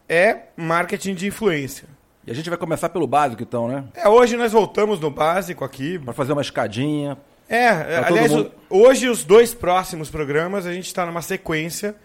é 0.07 0.39
marketing 0.55 1.15
de 1.15 1.27
influência. 1.27 1.87
E 2.25 2.31
a 2.31 2.33
gente 2.33 2.49
vai 2.49 2.57
começar 2.57 2.89
pelo 2.89 3.07
básico, 3.07 3.41
então, 3.41 3.69
né? 3.69 3.85
É, 3.95 4.07
hoje 4.09 4.35
nós 4.35 4.51
voltamos 4.51 4.99
no 4.99 5.09
básico 5.09 5.63
aqui. 5.63 5.97
Para 5.97 6.13
fazer 6.13 6.33
uma 6.33 6.41
escadinha. 6.41 7.17
É, 7.47 7.69
aliás, 7.69 8.31
mundo... 8.31 8.51
hoje 8.69 9.07
os 9.07 9.23
dois 9.23 9.53
próximos 9.53 10.09
programas 10.09 10.65
a 10.65 10.73
gente 10.73 10.87
está 10.87 11.05
numa 11.05 11.21
sequência, 11.21 11.95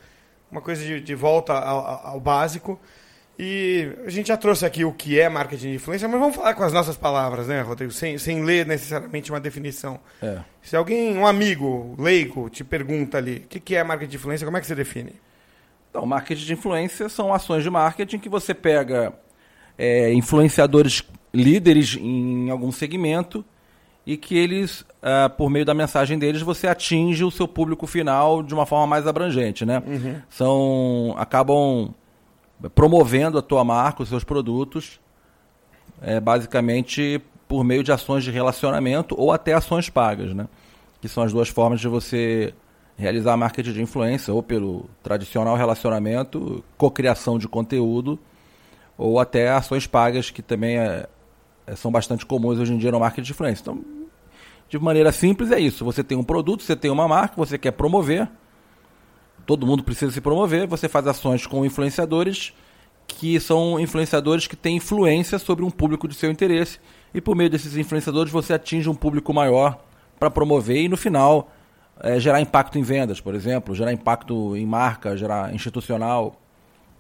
uma 0.48 0.60
coisa 0.60 0.84
de, 0.84 1.00
de 1.00 1.14
volta 1.16 1.52
ao, 1.54 2.06
ao 2.06 2.20
básico. 2.20 2.78
E 3.38 3.90
a 4.06 4.10
gente 4.10 4.28
já 4.28 4.36
trouxe 4.36 4.64
aqui 4.64 4.84
o 4.84 4.92
que 4.92 5.18
é 5.18 5.28
marketing 5.28 5.70
de 5.70 5.74
influência, 5.76 6.06
mas 6.06 6.20
vamos 6.20 6.36
falar 6.36 6.54
com 6.54 6.62
as 6.62 6.72
nossas 6.72 6.96
palavras, 6.96 7.48
né, 7.48 7.62
Rodrigo? 7.62 7.90
Sem, 7.90 8.18
sem 8.18 8.44
ler 8.44 8.66
necessariamente 8.66 9.30
uma 9.30 9.40
definição. 9.40 9.98
É. 10.20 10.38
Se 10.60 10.76
alguém, 10.76 11.16
um 11.16 11.26
amigo 11.26 11.94
leigo, 11.98 12.50
te 12.50 12.62
pergunta 12.62 13.18
ali 13.18 13.38
o 13.38 13.48
que, 13.48 13.58
que 13.58 13.74
é 13.74 13.82
marketing 13.82 14.10
de 14.10 14.16
influência, 14.16 14.44
como 14.44 14.56
é 14.58 14.60
que 14.60 14.66
você 14.66 14.74
define? 14.74 15.14
Então, 15.90 16.04
marketing 16.06 16.44
de 16.44 16.52
influência 16.52 17.08
são 17.08 17.32
ações 17.32 17.62
de 17.62 17.70
marketing 17.70 18.18
que 18.18 18.28
você 18.28 18.54
pega 18.54 19.12
é, 19.78 20.12
influenciadores 20.12 21.02
líderes 21.32 21.96
em 21.98 22.50
algum 22.50 22.70
segmento 22.70 23.44
e 24.06 24.16
que 24.16 24.36
eles, 24.36 24.80
uh, 24.80 25.30
por 25.36 25.48
meio 25.48 25.64
da 25.64 25.74
mensagem 25.74 26.18
deles, 26.18 26.42
você 26.42 26.66
atinge 26.66 27.24
o 27.24 27.30
seu 27.30 27.46
público 27.46 27.86
final 27.86 28.42
de 28.42 28.52
uma 28.52 28.66
forma 28.66 28.86
mais 28.86 29.06
abrangente, 29.06 29.64
né? 29.64 29.82
Uhum. 29.86 30.16
São, 30.28 31.14
acabam 31.16 31.94
promovendo 32.70 33.38
a 33.38 33.42
tua 33.42 33.64
marca, 33.64 34.02
os 34.02 34.08
seus 34.08 34.24
produtos, 34.24 35.00
é, 36.00 36.20
basicamente 36.20 37.20
por 37.48 37.64
meio 37.64 37.82
de 37.82 37.92
ações 37.92 38.24
de 38.24 38.30
relacionamento 38.30 39.14
ou 39.18 39.30
até 39.32 39.52
ações 39.52 39.90
pagas, 39.90 40.34
né? 40.34 40.48
que 41.00 41.08
são 41.08 41.22
as 41.22 41.32
duas 41.32 41.48
formas 41.48 41.80
de 41.80 41.88
você 41.88 42.54
realizar 42.96 43.36
marketing 43.36 43.72
de 43.72 43.82
influência, 43.82 44.32
ou 44.32 44.42
pelo 44.42 44.88
tradicional 45.02 45.56
relacionamento, 45.56 46.62
cocriação 46.76 47.38
de 47.38 47.48
conteúdo, 47.48 48.18
ou 48.96 49.18
até 49.18 49.50
ações 49.50 49.86
pagas, 49.86 50.30
que 50.30 50.42
também 50.42 50.78
é, 50.78 51.08
é, 51.66 51.74
são 51.74 51.90
bastante 51.90 52.24
comuns 52.24 52.58
hoje 52.58 52.72
em 52.72 52.78
dia 52.78 52.92
no 52.92 53.00
marketing 53.00 53.26
de 53.26 53.32
influência. 53.32 53.62
Então, 53.62 53.84
de 54.68 54.78
maneira 54.78 55.10
simples, 55.10 55.50
é 55.50 55.58
isso. 55.58 55.84
Você 55.84 56.04
tem 56.04 56.16
um 56.16 56.22
produto, 56.24 56.62
você 56.62 56.76
tem 56.76 56.90
uma 56.90 57.08
marca, 57.08 57.34
você 57.36 57.58
quer 57.58 57.72
promover, 57.72 58.28
todo 59.46 59.66
mundo 59.66 59.82
precisa 59.82 60.12
se 60.12 60.20
promover, 60.20 60.66
você 60.66 60.88
faz 60.88 61.06
ações 61.06 61.46
com 61.46 61.64
influenciadores 61.64 62.52
que 63.06 63.38
são 63.40 63.78
influenciadores 63.78 64.46
que 64.46 64.56
têm 64.56 64.76
influência 64.76 65.38
sobre 65.38 65.64
um 65.64 65.70
público 65.70 66.08
de 66.08 66.14
seu 66.14 66.30
interesse 66.30 66.78
e 67.12 67.20
por 67.20 67.36
meio 67.36 67.50
desses 67.50 67.76
influenciadores 67.76 68.32
você 68.32 68.54
atinge 68.54 68.88
um 68.88 68.94
público 68.94 69.32
maior 69.34 69.82
para 70.18 70.30
promover 70.30 70.76
e 70.76 70.88
no 70.88 70.96
final 70.96 71.50
é, 72.00 72.18
gerar 72.18 72.40
impacto 72.40 72.78
em 72.78 72.82
vendas, 72.82 73.20
por 73.20 73.34
exemplo, 73.34 73.74
gerar 73.74 73.92
impacto 73.92 74.56
em 74.56 74.64
marca, 74.64 75.16
gerar 75.16 75.54
institucional, 75.54 76.40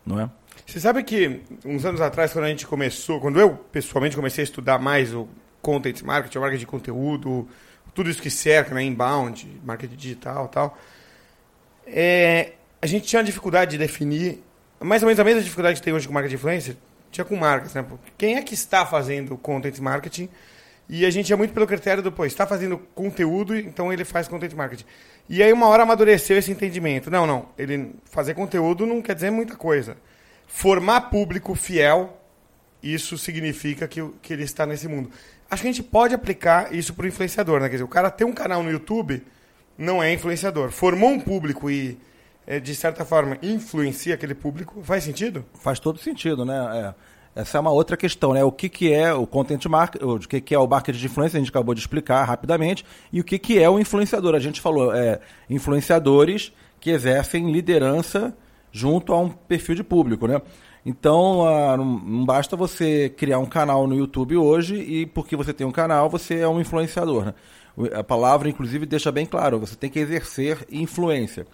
não 0.04 0.20
é? 0.20 0.30
Você 0.66 0.78
sabe 0.80 1.02
que 1.02 1.40
uns 1.64 1.84
anos 1.84 2.00
atrás, 2.00 2.32
quando 2.32 2.44
a 2.44 2.48
gente 2.48 2.66
começou, 2.66 3.20
quando 3.20 3.40
eu 3.40 3.54
pessoalmente 3.72 4.14
comecei 4.14 4.42
a 4.42 4.44
estudar 4.44 4.78
mais 4.78 5.14
o 5.14 5.28
content 5.60 6.02
marketing, 6.02 6.38
o 6.38 6.40
marketing 6.40 6.60
de 6.60 6.66
conteúdo, 6.66 7.48
tudo 7.94 8.10
isso 8.10 8.20
que 8.20 8.30
cerca, 8.30 8.74
né, 8.74 8.82
inbound, 8.82 9.60
marketing 9.64 9.96
digital, 9.96 10.48
tal, 10.48 10.78
é, 11.86 12.52
a 12.80 12.86
gente 12.86 13.06
tinha 13.06 13.22
dificuldade 13.22 13.72
de 13.72 13.78
definir, 13.78 14.42
mais 14.80 15.02
ou 15.02 15.06
menos 15.06 15.20
a 15.20 15.24
mesma 15.24 15.42
dificuldade 15.42 15.80
que 15.80 15.84
tem 15.84 15.92
hoje 15.92 16.06
com 16.06 16.14
marketing 16.14 16.36
de 16.36 16.40
influência, 16.40 16.76
tinha 17.10 17.24
com 17.24 17.36
marcas, 17.36 17.74
né? 17.74 17.84
Quem 18.16 18.36
é 18.36 18.42
que 18.42 18.54
está 18.54 18.86
fazendo 18.86 19.36
content 19.36 19.78
marketing? 19.78 20.28
E 20.88 21.06
a 21.06 21.10
gente 21.10 21.30
ia 21.30 21.36
muito 21.36 21.54
pelo 21.54 21.66
critério 21.66 22.02
do, 22.02 22.10
pô, 22.10 22.24
está 22.24 22.46
fazendo 22.46 22.78
conteúdo, 22.94 23.56
então 23.56 23.92
ele 23.92 24.04
faz 24.04 24.26
content 24.26 24.52
marketing. 24.54 24.84
E 25.28 25.42
aí 25.42 25.52
uma 25.52 25.66
hora 25.68 25.84
amadureceu 25.84 26.36
esse 26.36 26.50
entendimento. 26.50 27.10
Não, 27.10 27.26
não, 27.26 27.48
ele 27.56 27.94
fazer 28.04 28.34
conteúdo 28.34 28.84
não 28.86 29.00
quer 29.00 29.14
dizer 29.14 29.30
muita 29.30 29.56
coisa. 29.56 29.96
Formar 30.46 31.02
público 31.02 31.54
fiel, 31.54 32.18
isso 32.82 33.16
significa 33.16 33.86
que, 33.86 34.02
que 34.20 34.32
ele 34.32 34.42
está 34.42 34.66
nesse 34.66 34.88
mundo. 34.88 35.10
Acho 35.50 35.62
que 35.62 35.68
a 35.68 35.72
gente 35.72 35.82
pode 35.82 36.14
aplicar 36.14 36.74
isso 36.74 36.94
para 36.94 37.04
o 37.04 37.08
influenciador, 37.08 37.60
né? 37.60 37.68
Quer 37.68 37.76
dizer, 37.76 37.84
o 37.84 37.88
cara 37.88 38.10
tem 38.10 38.26
um 38.26 38.32
canal 38.32 38.62
no 38.62 38.70
YouTube, 38.70 39.22
não 39.76 40.02
é 40.02 40.12
influenciador. 40.12 40.70
Formou 40.70 41.10
um 41.10 41.20
público 41.20 41.70
e 41.70 41.98
é, 42.46 42.58
de 42.58 42.74
certa 42.74 43.04
forma, 43.04 43.38
influencia 43.42 44.14
aquele 44.14 44.34
público, 44.34 44.82
faz 44.82 45.04
sentido? 45.04 45.44
Faz 45.54 45.78
todo 45.78 45.98
sentido, 45.98 46.44
né? 46.44 46.94
É. 46.96 47.12
Essa 47.34 47.56
é 47.56 47.60
uma 47.60 47.70
outra 47.70 47.96
questão, 47.96 48.34
né? 48.34 48.44
O 48.44 48.52
que, 48.52 48.68
que 48.68 48.92
é 48.92 49.12
o 49.14 49.26
content 49.26 49.64
marketing, 49.64 50.04
o 50.04 50.18
que, 50.18 50.38
que 50.38 50.54
é 50.54 50.58
o 50.58 50.66
marketing 50.66 50.98
de 50.98 51.06
influência, 51.06 51.38
a 51.38 51.40
gente 51.40 51.48
acabou 51.48 51.74
de 51.74 51.80
explicar 51.80 52.22
rapidamente, 52.24 52.84
e 53.10 53.20
o 53.20 53.24
que, 53.24 53.38
que 53.38 53.58
é 53.58 53.70
o 53.70 53.78
influenciador. 53.78 54.34
A 54.34 54.38
gente 54.38 54.60
falou, 54.60 54.94
é, 54.94 55.18
influenciadores 55.48 56.52
que 56.78 56.90
exercem 56.90 57.50
liderança 57.50 58.36
junto 58.70 59.14
a 59.14 59.18
um 59.18 59.30
perfil 59.30 59.74
de 59.74 59.82
público, 59.82 60.26
né? 60.26 60.42
Então, 60.84 61.46
ah, 61.46 61.76
não 61.76 62.24
basta 62.24 62.56
você 62.56 63.08
criar 63.08 63.38
um 63.38 63.46
canal 63.46 63.86
no 63.86 63.94
YouTube 63.94 64.36
hoje 64.36 64.74
e 64.74 65.06
porque 65.06 65.36
você 65.36 65.52
tem 65.52 65.66
um 65.66 65.70
canal, 65.70 66.10
você 66.10 66.40
é 66.40 66.48
um 66.48 66.60
influenciador. 66.60 67.26
Né? 67.26 67.34
A 67.94 68.04
palavra, 68.04 68.48
inclusive, 68.48 68.84
deixa 68.84 69.10
bem 69.10 69.26
claro, 69.26 69.58
você 69.58 69.74
tem 69.74 69.88
que 69.88 69.98
exercer 69.98 70.66
influência. 70.70 71.46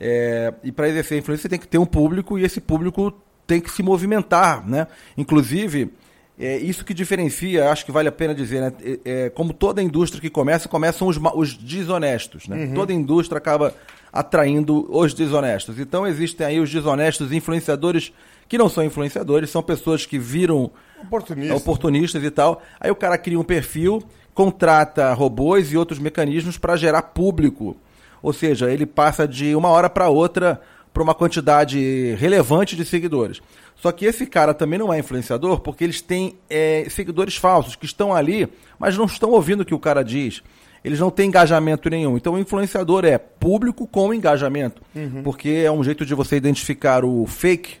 É, 0.00 0.52
e 0.64 0.72
para 0.72 0.88
exercer 0.88 1.18
influência 1.18 1.42
você 1.42 1.48
tem 1.48 1.58
que 1.58 1.68
ter 1.68 1.78
um 1.78 1.86
público 1.86 2.38
e 2.38 2.44
esse 2.44 2.60
público 2.60 3.12
tem 3.46 3.60
que 3.60 3.70
se 3.70 3.82
movimentar, 3.82 4.66
né? 4.66 4.86
Inclusive, 5.16 5.92
é 6.38 6.56
isso 6.56 6.84
que 6.84 6.92
diferencia, 6.92 7.70
acho 7.70 7.86
que 7.86 7.92
vale 7.92 8.08
a 8.08 8.12
pena 8.12 8.34
dizer, 8.34 8.60
né? 8.60 8.72
É, 8.82 9.26
é 9.26 9.30
como 9.30 9.52
toda 9.52 9.82
indústria 9.82 10.20
que 10.20 10.30
começa, 10.30 10.68
começam 10.68 11.06
os, 11.06 11.16
os 11.34 11.56
desonestos, 11.56 12.48
né? 12.48 12.56
Uhum. 12.56 12.74
Toda 12.74 12.92
indústria 12.92 13.38
acaba 13.38 13.72
atraindo 14.12 14.86
os 14.90 15.14
desonestos. 15.14 15.78
Então 15.78 16.06
existem 16.06 16.46
aí 16.46 16.60
os 16.60 16.70
desonestos 16.70 17.32
influenciadores 17.32 18.12
que 18.48 18.58
não 18.58 18.68
são 18.68 18.84
influenciadores, 18.84 19.50
são 19.50 19.62
pessoas 19.62 20.06
que 20.06 20.18
viram 20.18 20.70
oportunistas, 21.02 21.56
oportunistas 21.56 22.24
e 22.24 22.30
tal. 22.30 22.62
Aí 22.80 22.90
o 22.90 22.96
cara 22.96 23.16
cria 23.16 23.38
um 23.38 23.44
perfil, 23.44 24.02
contrata 24.34 25.12
robôs 25.14 25.72
e 25.72 25.76
outros 25.76 25.98
mecanismos 25.98 26.58
para 26.58 26.76
gerar 26.76 27.02
público 27.02 27.76
ou 28.24 28.32
seja, 28.32 28.72
ele 28.72 28.86
passa 28.86 29.28
de 29.28 29.54
uma 29.54 29.68
hora 29.68 29.90
para 29.90 30.08
outra 30.08 30.58
para 30.94 31.02
uma 31.02 31.14
quantidade 31.14 32.14
relevante 32.18 32.74
de 32.74 32.82
seguidores. 32.82 33.42
Só 33.76 33.92
que 33.92 34.06
esse 34.06 34.24
cara 34.24 34.54
também 34.54 34.78
não 34.78 34.90
é 34.90 34.98
influenciador 34.98 35.60
porque 35.60 35.84
eles 35.84 36.00
têm 36.00 36.36
é, 36.48 36.86
seguidores 36.88 37.36
falsos 37.36 37.76
que 37.76 37.84
estão 37.84 38.14
ali, 38.14 38.48
mas 38.78 38.96
não 38.96 39.04
estão 39.04 39.30
ouvindo 39.30 39.60
o 39.60 39.64
que 39.64 39.74
o 39.74 39.78
cara 39.78 40.02
diz. 40.02 40.42
Eles 40.82 40.98
não 40.98 41.10
têm 41.10 41.28
engajamento 41.28 41.90
nenhum. 41.90 42.16
Então, 42.16 42.32
o 42.32 42.38
influenciador 42.38 43.04
é 43.04 43.18
público 43.18 43.86
com 43.86 44.14
engajamento. 44.14 44.80
Uhum. 44.94 45.22
Porque 45.22 45.62
é 45.64 45.70
um 45.70 45.84
jeito 45.84 46.06
de 46.06 46.14
você 46.14 46.36
identificar 46.36 47.04
o 47.04 47.26
fake 47.26 47.76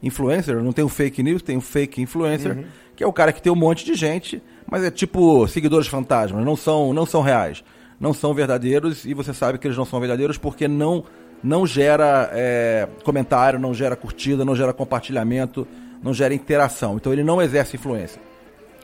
influencer. 0.00 0.62
Não 0.62 0.72
tem 0.72 0.84
o 0.84 0.88
fake 0.88 1.22
news, 1.24 1.42
tem 1.42 1.56
o 1.56 1.60
fake 1.60 2.00
influencer, 2.00 2.56
uhum. 2.56 2.64
Que 2.98 3.04
é 3.04 3.06
o 3.06 3.12
cara 3.12 3.32
que 3.32 3.40
tem 3.40 3.50
um 3.50 3.56
monte 3.56 3.86
de 3.86 3.94
gente, 3.94 4.42
mas 4.70 4.84
é 4.84 4.90
tipo 4.90 5.48
seguidores 5.48 5.86
fantasmas, 5.86 6.44
não 6.44 6.56
são, 6.56 6.92
não 6.92 7.06
são 7.06 7.22
reais 7.22 7.64
não 8.00 8.12
são 8.12 8.32
verdadeiros 8.32 9.04
e 9.04 9.12
você 9.12 9.34
sabe 9.34 9.58
que 9.58 9.66
eles 9.66 9.76
não 9.76 9.84
são 9.84 9.98
verdadeiros 9.98 10.38
porque 10.38 10.68
não, 10.68 11.04
não 11.42 11.66
gera 11.66 12.30
é, 12.32 12.88
comentário, 13.02 13.58
não 13.58 13.74
gera 13.74 13.96
curtida, 13.96 14.44
não 14.44 14.54
gera 14.54 14.72
compartilhamento, 14.72 15.66
não 16.02 16.14
gera 16.14 16.32
interação. 16.32 16.96
Então 16.96 17.12
ele 17.12 17.24
não 17.24 17.42
exerce 17.42 17.76
influência. 17.76 18.20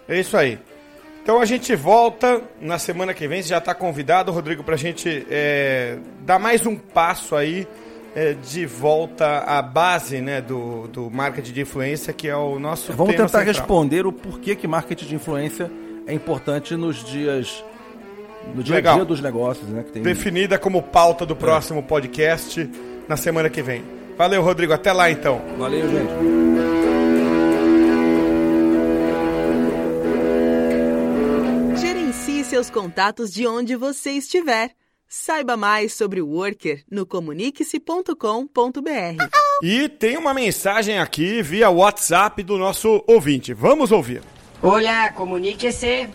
É 0.09 0.19
isso 0.19 0.37
aí. 0.37 0.59
Então 1.23 1.41
a 1.41 1.45
gente 1.45 1.75
volta 1.75 2.43
na 2.61 2.79
semana 2.79 3.15
que 3.15 3.27
vem. 3.27 3.43
Você 3.43 3.49
já 3.49 3.59
está 3.59 3.75
convidado, 3.75 4.33
Rodrigo, 4.33 4.63
para 4.63 4.75
a 4.75 4.79
gente 4.79 5.27
é, 5.31 5.99
dar 6.23 6.39
mais 6.39 6.67
um 6.67 6.77
passo 6.77 7.35
aí 7.37 7.67
de 8.35 8.65
volta 8.65 9.39
à 9.39 9.61
base 9.61 10.21
né, 10.21 10.41
do, 10.41 10.87
do 10.89 11.11
marketing 11.11 11.53
de 11.53 11.61
influência, 11.63 12.13
que 12.13 12.29
é 12.29 12.37
o 12.37 12.59
nosso 12.59 12.93
Vamos 12.93 13.13
tentar 13.13 13.29
central. 13.29 13.45
responder 13.47 14.07
o 14.07 14.13
porquê 14.13 14.55
que 14.55 14.69
marketing 14.69 15.07
de 15.07 15.15
influência 15.17 15.71
é 16.07 16.15
importante 16.15 16.77
nos 16.77 17.05
dias 17.05 17.65
no 18.55 18.63
dia 18.63 18.79
a 18.79 18.81
dia 18.81 19.05
dos 19.05 19.21
negócios, 19.21 19.69
né? 19.69 19.85
Tem... 19.93 20.03
Definida 20.03 20.59
como 20.59 20.83
pauta 20.83 21.25
do 21.25 21.35
próximo 21.35 21.81
é. 21.81 21.83
podcast 21.83 22.71
na 23.09 23.17
semana 23.17 23.49
que 23.49 23.63
vem. 23.63 23.83
Valeu, 24.17 24.43
Rodrigo. 24.43 24.73
Até 24.73 24.93
lá, 24.93 25.11
então. 25.11 25.41
Valeu, 25.59 25.89
gente. 25.89 26.11
Gerencie 31.81 32.45
seus 32.45 32.71
contatos 32.71 33.33
de 33.33 33.47
onde 33.47 33.75
você 33.77 34.11
estiver. 34.13 34.71
Saiba 35.17 35.57
mais 35.57 35.93
sobre 35.93 36.21
o 36.21 36.27
Worker 36.27 36.83
no 36.91 37.07
comunique-se.com.br. 37.07 39.23
E 39.63 39.89
tem 39.89 40.17
uma 40.17 40.35
mensagem 40.35 40.99
aqui 40.99 41.41
via 41.41 41.71
WhatsApp 41.71 42.43
do 42.43 42.59
nosso 42.59 43.01
ouvinte. 43.07 43.55
Vamos 43.55 43.93
ouvir. 43.93 44.23
Olá, 44.61 45.13
comunique-se. 45.13 46.09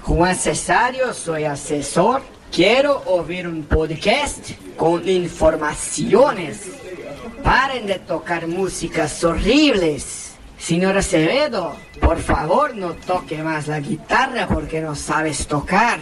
Juan 0.00 0.36
Cesario, 0.36 1.12
soy 1.12 1.44
asesor. 1.44 2.22
Quiero 2.52 3.02
oír 3.06 3.48
un 3.48 3.64
podcast 3.64 4.52
con 4.76 5.06
informaciones. 5.08 6.70
Paren 7.42 7.84
de 7.84 7.98
tocar 7.98 8.46
músicas 8.46 9.24
horribles. 9.24 10.36
Señora 10.56 11.00
Acevedo, 11.00 11.74
por 12.00 12.20
favor 12.20 12.76
no 12.76 12.94
toque 12.94 13.42
más 13.42 13.66
la 13.66 13.80
guitarra 13.80 14.46
porque 14.46 14.80
no 14.80 14.94
sabes 14.94 15.48
tocar. 15.48 15.98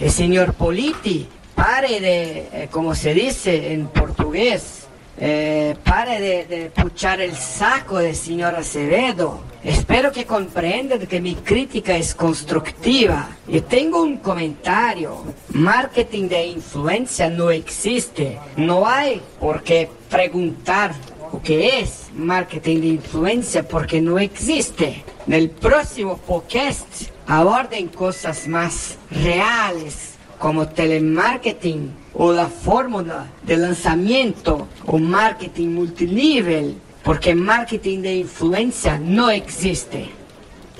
El 0.00 0.10
señor 0.10 0.54
Politi, 0.54 1.28
pare 1.60 2.00
de, 2.00 2.48
eh, 2.52 2.68
como 2.70 2.94
se 2.94 3.12
dice 3.12 3.74
en 3.74 3.88
portugués, 3.88 4.86
eh, 5.18 5.76
pare 5.84 6.18
de, 6.18 6.46
de 6.46 6.70
puchar 6.70 7.20
el 7.20 7.36
saco 7.36 7.98
del 7.98 8.16
señor 8.16 8.54
Acevedo. 8.54 9.42
Espero 9.62 10.10
que 10.10 10.24
comprendan 10.24 11.06
que 11.06 11.20
mi 11.20 11.34
crítica 11.34 11.94
es 11.98 12.14
constructiva. 12.14 13.28
Yo 13.46 13.62
tengo 13.64 14.02
un 14.02 14.16
comentario. 14.16 15.22
Marketing 15.52 16.28
de 16.28 16.46
influencia 16.46 17.28
no 17.28 17.50
existe. 17.50 18.38
No 18.56 18.86
hay 18.86 19.20
por 19.38 19.62
qué 19.62 19.90
preguntar 20.08 20.94
o 21.30 21.42
que 21.42 21.80
es 21.80 22.08
marketing 22.14 22.80
de 22.80 22.86
influencia 22.86 23.68
porque 23.68 24.00
no 24.00 24.18
existe. 24.18 25.04
En 25.26 25.34
el 25.34 25.50
próximo 25.50 26.16
podcast 26.16 26.88
aborden 27.26 27.88
cosas 27.88 28.48
más 28.48 28.96
reales 29.10 30.10
como 30.40 30.66
telemarketing 30.66 31.92
o 32.14 32.32
la 32.32 32.48
fórmula 32.48 33.28
de 33.44 33.56
lanzamiento 33.56 34.66
o 34.86 34.98
marketing 34.98 35.68
multinivel 35.68 36.74
porque 37.02 37.34
marketing 37.34 38.02
de 38.02 38.20
influência 38.20 38.98
não 38.98 39.30
existe. 39.30 40.12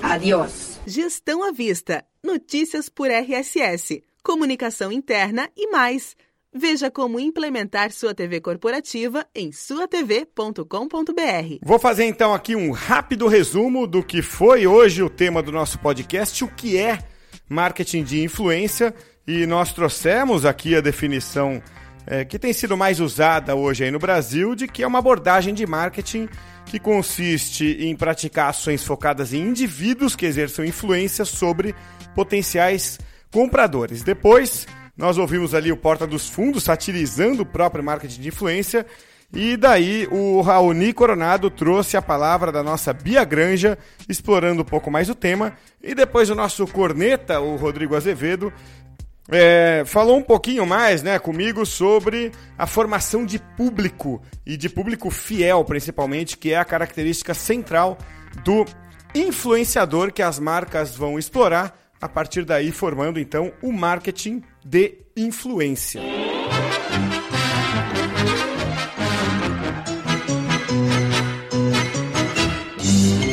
Adiós. 0.01 0.79
Gestão 0.85 1.43
à 1.43 1.51
vista, 1.51 2.03
notícias 2.23 2.89
por 2.89 3.09
RSS, 3.09 4.03
comunicação 4.23 4.91
interna 4.91 5.49
e 5.55 5.69
mais. 5.69 6.15
Veja 6.53 6.91
como 6.91 7.19
implementar 7.19 7.91
sua 7.91 8.13
TV 8.13 8.41
corporativa 8.41 9.25
em 9.33 9.51
suatv.com.br. 9.53 10.65
Vou 11.63 11.79
fazer 11.79 12.05
então 12.05 12.33
aqui 12.33 12.55
um 12.55 12.71
rápido 12.71 13.27
resumo 13.27 13.87
do 13.87 14.03
que 14.03 14.21
foi 14.21 14.67
hoje 14.67 15.01
o 15.01 15.09
tema 15.09 15.41
do 15.41 15.51
nosso 15.51 15.79
podcast, 15.79 16.43
o 16.43 16.47
que 16.49 16.77
é 16.77 16.99
marketing 17.47 18.03
de 18.03 18.23
influência. 18.23 18.93
E 19.27 19.45
nós 19.45 19.71
trouxemos 19.71 20.45
aqui 20.45 20.75
a 20.75 20.81
definição 20.81 21.61
é, 22.05 22.25
que 22.25 22.39
tem 22.39 22.51
sido 22.51 22.75
mais 22.75 22.99
usada 22.99 23.55
hoje 23.55 23.83
aí 23.83 23.91
no 23.91 23.99
Brasil 23.99 24.55
de 24.55 24.67
que 24.67 24.83
é 24.83 24.87
uma 24.87 24.99
abordagem 24.99 25.53
de 25.53 25.65
marketing 25.65 26.27
que 26.65 26.79
consiste 26.79 27.77
em 27.79 27.95
praticar 27.95 28.49
ações 28.49 28.83
focadas 28.83 29.33
em 29.33 29.41
indivíduos 29.41 30.15
que 30.15 30.25
exerçam 30.25 30.65
influência 30.65 31.25
sobre 31.25 31.75
potenciais 32.15 32.99
compradores. 33.31 34.03
Depois, 34.03 34.67
nós 34.97 35.17
ouvimos 35.17 35.53
ali 35.53 35.71
o 35.71 35.77
Porta 35.77 36.05
dos 36.05 36.29
Fundos 36.29 36.63
satirizando 36.63 37.43
o 37.43 37.45
próprio 37.45 37.83
marketing 37.83 38.21
de 38.21 38.27
influência. 38.29 38.85
E 39.33 39.55
daí 39.55 40.07
o 40.11 40.41
Raoni 40.41 40.91
Coronado 40.91 41.49
trouxe 41.49 41.95
a 41.95 42.01
palavra 42.01 42.51
da 42.51 42.61
nossa 42.61 42.91
Bia 42.91 43.23
Granja, 43.23 43.77
explorando 44.09 44.61
um 44.61 44.65
pouco 44.65 44.91
mais 44.91 45.09
o 45.09 45.15
tema. 45.15 45.53
E 45.81 45.95
depois 45.95 46.29
o 46.29 46.35
nosso 46.35 46.67
corneta, 46.67 47.39
o 47.39 47.55
Rodrigo 47.55 47.95
Azevedo, 47.95 48.51
é, 49.31 49.83
falou 49.85 50.17
um 50.17 50.21
pouquinho 50.21 50.65
mais 50.65 51.01
né, 51.01 51.17
comigo 51.17 51.65
sobre 51.65 52.31
a 52.57 52.67
formação 52.67 53.25
de 53.25 53.39
público 53.39 54.21
e 54.45 54.57
de 54.57 54.67
público 54.67 55.09
fiel, 55.09 55.63
principalmente, 55.63 56.37
que 56.37 56.51
é 56.51 56.57
a 56.57 56.65
característica 56.65 57.33
central 57.33 57.97
do 58.43 58.65
influenciador 59.15 60.11
que 60.11 60.21
as 60.21 60.37
marcas 60.37 60.95
vão 60.95 61.17
explorar, 61.17 61.79
a 62.01 62.09
partir 62.09 62.43
daí 62.43 62.71
formando 62.71 63.19
então 63.19 63.53
o 63.61 63.71
marketing 63.71 64.43
de 64.65 64.97
influência. 65.15 66.01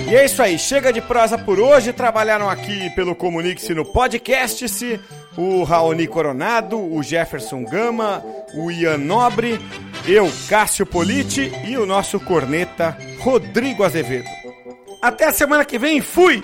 E 0.09 0.15
é 0.15 0.25
isso 0.25 0.43
aí, 0.43 0.59
chega 0.59 0.91
de 0.91 1.03
prosa 1.03 1.37
por 1.37 1.61
hoje. 1.61 1.93
Trabalharam 1.93 2.49
aqui 2.49 2.89
pelo 2.91 3.15
Comunique-se 3.15 3.75
no 3.75 3.85
podcast-se 3.85 4.99
o 5.39 5.63
Raoni 5.63 6.09
Coronado, 6.09 6.77
o 6.77 7.01
Jefferson 7.01 7.63
Gama, 7.63 8.25
o 8.55 8.73
Ian 8.73 8.99
Nobre, 8.99 9.61
eu, 10.05 10.29
Cássio 10.49 10.85
Politi 10.85 11.53
e 11.65 11.79
o 11.79 11.87
nosso 11.87 12.19
corneta 12.19 12.99
Rodrigo 13.21 13.85
Azevedo. 13.85 14.29
Até 15.01 15.27
a 15.27 15.33
semana 15.33 15.65
que 15.65 15.79
vem, 15.79 16.01
fui! 16.01 16.43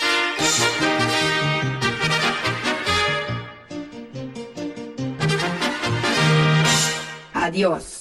Adiós. 7.35 7.94